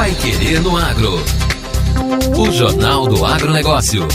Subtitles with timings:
[0.00, 1.22] Pai Querer no Agro.
[2.34, 4.08] O Jornal do Agronegócio.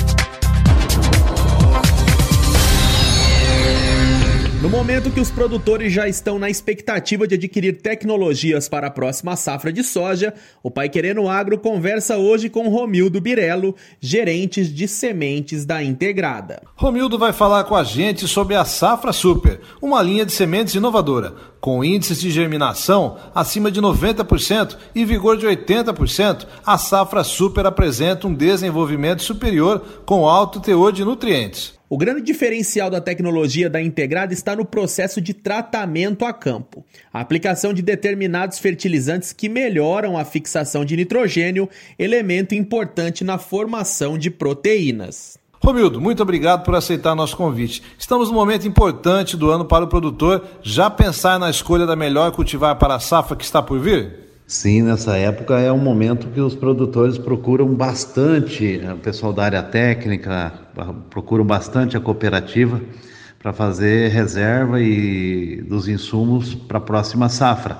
[4.66, 9.36] No momento que os produtores já estão na expectativa de adquirir tecnologias para a próxima
[9.36, 15.68] safra de soja, o Pai Querendo Agro conversa hoje com Romildo Birello, gerente de sementes
[15.68, 16.64] da Integrada.
[16.76, 21.36] Romildo vai falar com a gente sobre a Safra Super, uma linha de sementes inovadora,
[21.62, 26.48] com índices de germinação acima de 90% e vigor de 80%.
[26.66, 31.76] A Safra Super apresenta um desenvolvimento superior com alto teor de nutrientes.
[31.88, 36.84] O grande diferencial da tecnologia da integrada está no processo de tratamento a campo.
[37.14, 44.18] A aplicação de determinados fertilizantes que melhoram a fixação de nitrogênio, elemento importante na formação
[44.18, 45.38] de proteínas.
[45.64, 47.84] Romildo, muito obrigado por aceitar nosso convite.
[48.00, 52.32] Estamos num momento importante do ano para o produtor já pensar na escolha da melhor
[52.32, 54.25] cultivar para a safra que está por vir?
[54.48, 59.64] Sim, nessa época é um momento que os produtores procuram bastante, o pessoal da área
[59.64, 60.54] técnica
[61.10, 62.80] procuram bastante a cooperativa
[63.40, 67.80] para fazer reserva e dos insumos para a próxima safra.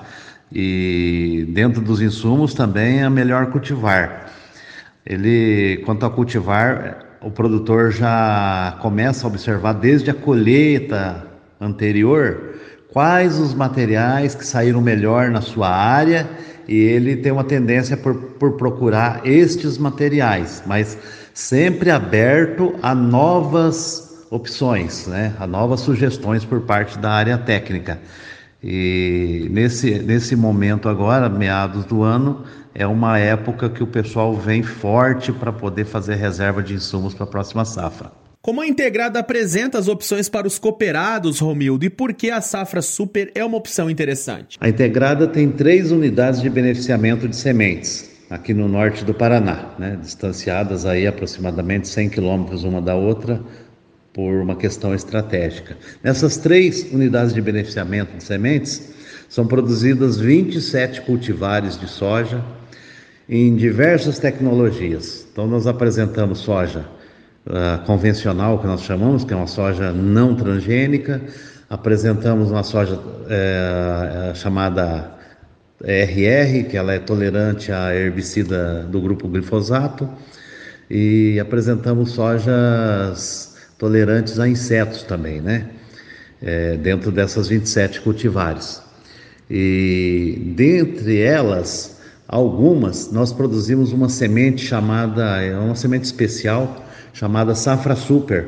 [0.52, 4.32] E dentro dos insumos também é melhor cultivar.
[5.06, 11.28] Ele, quanto a cultivar, o produtor já começa a observar desde a colheita
[11.62, 12.56] anterior
[12.92, 16.28] quais os materiais que saíram melhor na sua área
[16.68, 20.98] e ele tem uma tendência por, por procurar estes materiais, mas
[21.34, 25.34] sempre aberto a novas opções, né?
[25.40, 28.00] a novas sugestões por parte da área técnica.
[28.64, 32.44] E nesse, nesse momento agora, meados do ano,
[32.74, 37.26] é uma época que o pessoal vem forte para poder fazer reserva de insumos para
[37.26, 38.25] a próxima safra.
[38.46, 42.80] Como a integrada apresenta as opções para os cooperados, Romildo, e por que a safra
[42.80, 44.56] super é uma opção interessante?
[44.62, 49.98] A integrada tem três unidades de beneficiamento de sementes aqui no norte do Paraná, né,
[50.00, 53.42] distanciadas aí aproximadamente 100 quilômetros uma da outra
[54.14, 55.76] por uma questão estratégica.
[56.04, 58.94] Nessas três unidades de beneficiamento de sementes
[59.28, 62.46] são produzidas 27 cultivares de soja
[63.28, 65.26] em diversas tecnologias.
[65.32, 66.94] Então nós apresentamos soja
[67.48, 71.22] uh, convencional, que nós chamamos, que é uma soja não transgênica.
[71.70, 75.12] Apresentamos uma soja é, chamada
[75.84, 80.08] RR, que ela é tolerante a herbicida do grupo glifosato.
[80.90, 85.70] E apresentamos sojas tolerantes a insetos também, né?
[86.42, 88.82] É, dentro dessas 27 cultivares.
[89.50, 96.85] E dentre elas, algumas, nós produzimos uma semente chamada, é uma semente especial,
[97.16, 98.46] chamada Safra Super,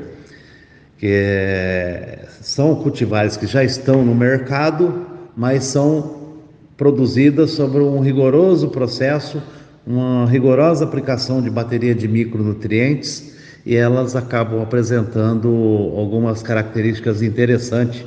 [0.97, 5.05] que é, são cultivares que já estão no mercado,
[5.35, 6.35] mas são
[6.75, 9.41] produzidas sobre um rigoroso processo,
[9.85, 15.47] uma rigorosa aplicação de bateria de micronutrientes e elas acabam apresentando
[15.95, 18.05] algumas características interessantes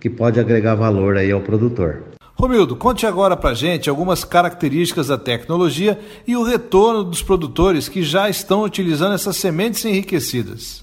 [0.00, 2.02] que pode agregar valor aí ao produtor.
[2.40, 8.02] Romildo, conte agora para gente algumas características da tecnologia e o retorno dos produtores que
[8.02, 10.82] já estão utilizando essas sementes enriquecidas.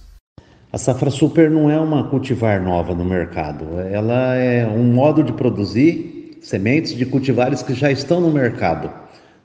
[0.72, 5.34] A safra super não é uma cultivar nova no mercado, ela é um modo de
[5.34, 8.91] produzir sementes de cultivares que já estão no mercado.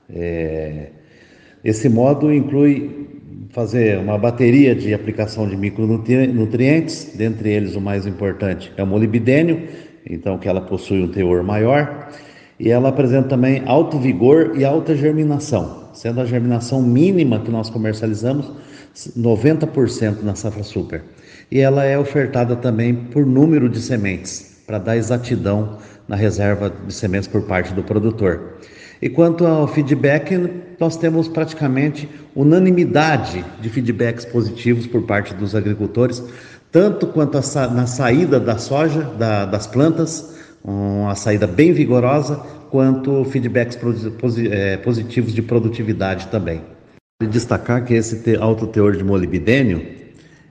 [0.07, 0.89] É...
[1.63, 3.09] Esse modo inclui
[3.49, 9.67] fazer uma bateria de aplicação de micronutrientes, dentre eles o mais importante é o molibdênio,
[10.09, 12.09] então que ela possui um teor maior,
[12.59, 17.69] e ela apresenta também alto vigor e alta germinação, sendo a germinação mínima que nós
[17.69, 18.51] comercializamos
[19.17, 21.03] 90% na safra super.
[21.51, 25.77] E ela é ofertada também por número de sementes, para dar exatidão
[26.07, 28.57] na reserva de sementes por parte do produtor.
[29.01, 30.49] E quanto ao feedback,
[30.79, 36.23] nós temos praticamente unanimidade de feedbacks positivos por parte dos agricultores,
[36.73, 42.37] tanto quanto a, na saída da soja, da, das plantas, uma saída bem vigorosa,
[42.71, 43.77] quanto feedbacks
[44.49, 46.61] é, positivos de produtividade também.
[47.29, 49.85] Destacar que esse alto teor de molibdênio,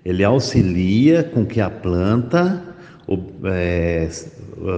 [0.04, 2.62] ele auxilia com que a planta
[3.44, 4.08] é,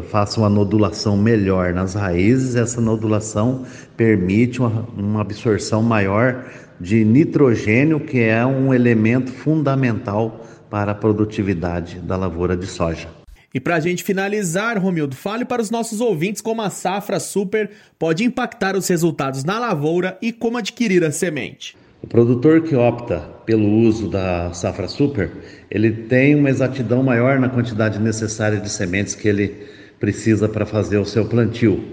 [0.09, 3.67] faça uma nodulação melhor nas raízes, essa nodulação
[3.99, 6.43] permite uma, uma absorção maior
[6.81, 10.41] de nitrogênio, que é um elemento fundamental
[10.75, 13.07] para a produtividade da lavoura de soja.
[13.55, 17.71] E para a gente finalizar, Romildo, fale para os nossos ouvintes como a safra super
[17.97, 21.77] pode impactar os resultados na lavoura e como adquirir a semente.
[22.03, 25.31] O produtor que opta pelo uso da safra super,
[25.71, 29.55] ele tem uma exatidão maior na quantidade necessária de sementes que ele
[30.01, 31.85] precisa para fazer o seu plantio.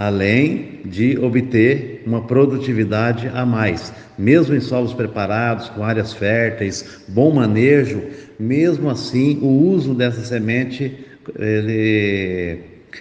[0.00, 3.92] Além de obter uma produtividade a mais.
[4.18, 8.04] Mesmo em solos preparados, com áreas férteis, bom manejo,
[8.38, 11.04] mesmo assim, o uso dessa semente
[11.38, 12.60] ele,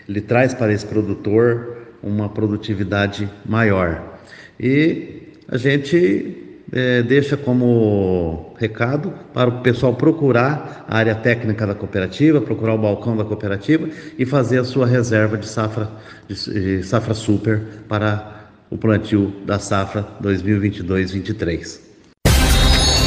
[0.10, 4.20] ele traz para esse produtor uma produtividade maior.
[4.60, 11.74] E a gente é, deixa como recado para o pessoal procurar a área técnica da
[11.74, 13.88] cooperativa, procurar o balcão da cooperativa
[14.18, 15.90] e fazer a sua reserva de safra,
[16.28, 16.36] de,
[16.80, 21.80] de safra super para o plantio da safra 2022-23.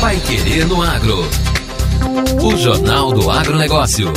[0.01, 1.19] Vai querer no agro.
[2.43, 4.13] O Jornal do Agronegócio.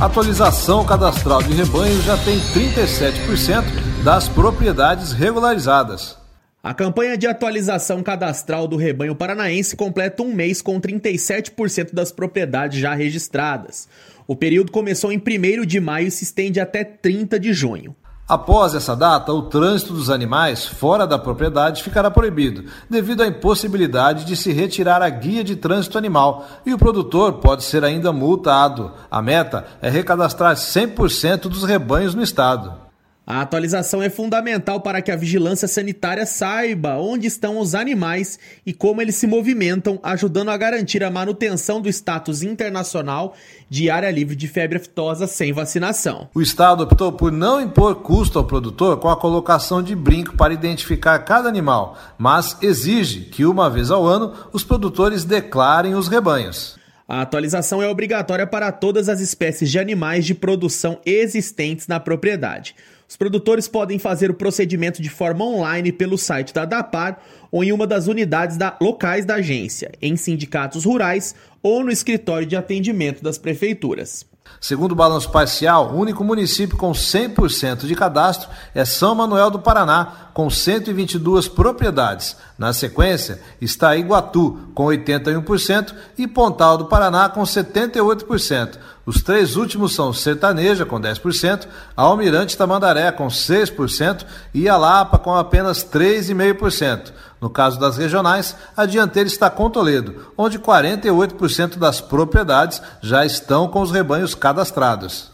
[0.00, 3.62] Atualização cadastral de rebanho já tem 37%
[4.02, 6.23] das propriedades regularizadas.
[6.64, 12.80] A campanha de atualização cadastral do rebanho paranaense completa um mês com 37% das propriedades
[12.80, 13.86] já registradas.
[14.26, 17.94] O período começou em 1 de maio e se estende até 30 de junho.
[18.26, 24.24] Após essa data, o trânsito dos animais fora da propriedade ficará proibido, devido à impossibilidade
[24.24, 28.90] de se retirar a guia de trânsito animal, e o produtor pode ser ainda multado.
[29.10, 32.83] A meta é recadastrar 100% dos rebanhos no estado.
[33.26, 38.72] A atualização é fundamental para que a vigilância sanitária saiba onde estão os animais e
[38.74, 43.34] como eles se movimentam, ajudando a garantir a manutenção do status internacional
[43.70, 46.28] de área livre de febre aftosa sem vacinação.
[46.34, 50.52] O Estado optou por não impor custo ao produtor com a colocação de brinco para
[50.52, 56.78] identificar cada animal, mas exige que, uma vez ao ano, os produtores declarem os rebanhos.
[57.06, 62.74] A atualização é obrigatória para todas as espécies de animais de produção existentes na propriedade.
[63.08, 67.20] Os produtores podem fazer o procedimento de forma online pelo site da DAPAR
[67.50, 72.46] ou em uma das unidades da, locais da agência, em sindicatos rurais ou no escritório
[72.46, 74.26] de atendimento das prefeituras.
[74.60, 79.58] Segundo o balanço parcial, o único município com 100% de cadastro é São Manuel do
[79.58, 82.36] Paraná, com 122 propriedades.
[82.58, 88.78] Na sequência, está Iguatu, com 81%, e Pontal do Paraná, com 78%.
[89.06, 95.34] Os três últimos são Sertaneja, com 10%, Almirante Tamandaré, com 6% e a Lapa, com
[95.34, 97.12] apenas 3,5%.
[97.40, 103.68] No caso das regionais, a dianteira está com Toledo, onde 48% das propriedades já estão
[103.68, 105.30] com os rebanhos cadastrados.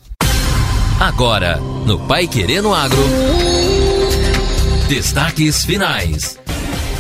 [1.01, 1.57] Agora,
[1.87, 3.03] no Pai Querendo Agro.
[4.89, 6.39] Destaques finais.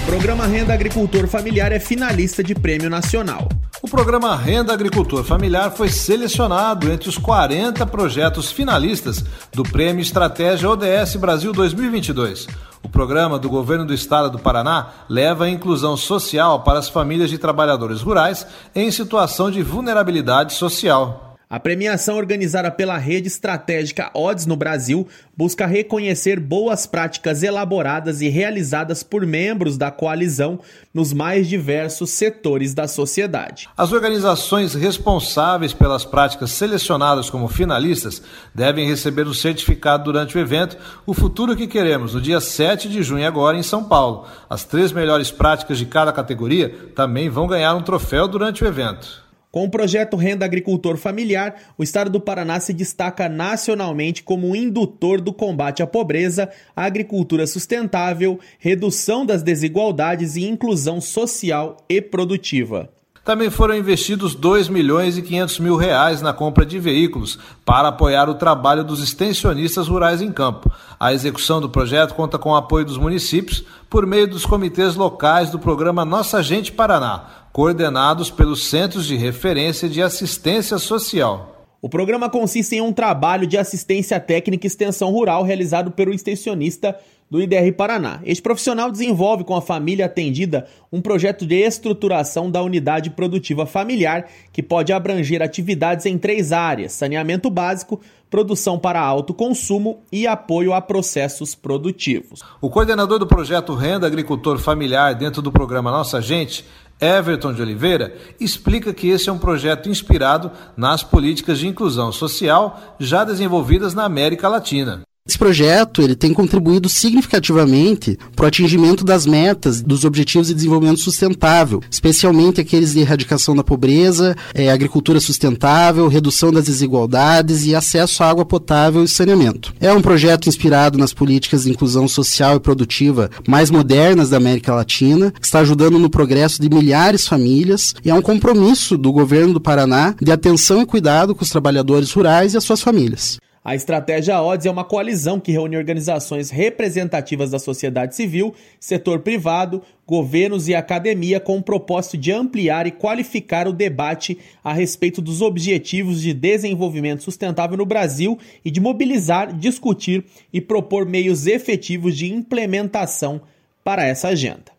[0.06, 3.48] Programa Renda Agricultor Familiar é finalista de prêmio nacional.
[3.90, 10.70] O programa Renda Agricultor Familiar foi selecionado entre os 40 projetos finalistas do Prêmio Estratégia
[10.70, 12.46] ODS Brasil 2022.
[12.84, 17.30] O programa do governo do estado do Paraná leva a inclusão social para as famílias
[17.30, 18.46] de trabalhadores rurais
[18.76, 21.29] em situação de vulnerabilidade social.
[21.52, 28.28] A premiação organizada pela rede estratégica Odds no Brasil busca reconhecer boas práticas elaboradas e
[28.28, 30.60] realizadas por membros da coalizão
[30.94, 33.68] nos mais diversos setores da sociedade.
[33.76, 38.22] As organizações responsáveis pelas práticas selecionadas como finalistas
[38.54, 43.02] devem receber o certificado durante o evento O Futuro que Queremos, no dia 7 de
[43.02, 44.24] junho, agora em São Paulo.
[44.48, 49.28] As três melhores práticas de cada categoria também vão ganhar um troféu durante o evento.
[49.50, 55.20] Com o projeto Renda Agricultor Familiar, o estado do Paraná se destaca nacionalmente como indutor
[55.20, 62.88] do combate à pobreza, à agricultura sustentável, redução das desigualdades e inclusão social e produtiva.
[63.24, 68.30] Também foram investidos 2 milhões e 500 mil reais na compra de veículos para apoiar
[68.30, 70.72] o trabalho dos extensionistas rurais em campo.
[70.98, 75.50] A execução do projeto conta com o apoio dos municípios por meio dos comitês locais
[75.50, 81.66] do programa Nossa Gente Paraná, coordenados pelos Centros de Referência de Assistência Social.
[81.82, 86.94] O programa consiste em um trabalho de assistência técnica e extensão rural realizado pelo extensionista
[87.30, 88.20] do IDR Paraná.
[88.24, 94.28] Este profissional desenvolve com a família atendida um projeto de estruturação da unidade produtiva familiar
[94.52, 100.74] que pode abranger atividades em três áreas: saneamento básico, produção para alto consumo e apoio
[100.74, 102.42] a processos produtivos.
[102.60, 106.64] O coordenador do projeto Renda Agricultor Familiar dentro do programa Nossa Gente
[107.00, 112.96] Everton de Oliveira explica que esse é um projeto inspirado nas políticas de inclusão social
[112.98, 115.02] já desenvolvidas na América Latina.
[115.30, 120.98] Esse projeto ele tem contribuído significativamente para o atingimento das metas dos Objetivos de Desenvolvimento
[120.98, 128.24] Sustentável, especialmente aqueles de erradicação da pobreza, é, agricultura sustentável, redução das desigualdades e acesso
[128.24, 129.72] à água potável e saneamento.
[129.78, 134.74] É um projeto inspirado nas políticas de inclusão social e produtiva mais modernas da América
[134.74, 139.12] Latina, que está ajudando no progresso de milhares de famílias e é um compromisso do
[139.12, 143.38] governo do Paraná de atenção e cuidado com os trabalhadores rurais e as suas famílias.
[143.62, 149.82] A estratégia Odds é uma coalizão que reúne organizações representativas da sociedade civil, setor privado,
[150.06, 155.42] governos e academia com o propósito de ampliar e qualificar o debate a respeito dos
[155.42, 162.32] objetivos de desenvolvimento sustentável no Brasil e de mobilizar, discutir e propor meios efetivos de
[162.32, 163.42] implementação
[163.84, 164.72] para essa agenda.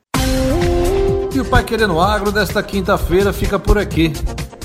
[1.34, 4.12] E o Pai Querendo Agro desta quinta-feira fica por aqui.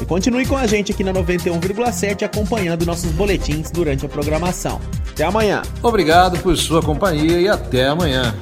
[0.00, 4.80] E continue com a gente aqui na 91,7 acompanhando nossos boletins durante a programação.
[5.10, 5.62] Até amanhã.
[5.82, 8.34] Obrigado por sua companhia e até amanhã.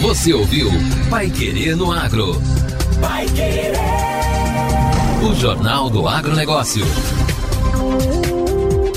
[0.00, 0.70] Você ouviu
[1.10, 2.40] Pai Querer no Agro.
[3.00, 3.72] Pai Querer.
[5.22, 6.84] O Jornal do Agronegócio.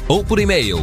[0.09, 0.83] ou por e-mail